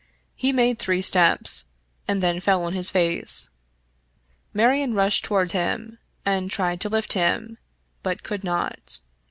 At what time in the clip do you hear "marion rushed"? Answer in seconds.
4.51-5.23